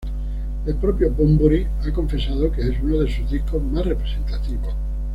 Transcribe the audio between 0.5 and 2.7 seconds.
El propio Bunbury ha confesado que